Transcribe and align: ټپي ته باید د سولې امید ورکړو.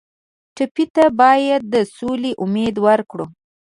ټپي 0.55 0.85
ته 0.95 1.05
باید 1.19 1.61
د 1.73 1.75
سولې 1.97 2.31
امید 2.43 2.75
ورکړو. 2.85 3.25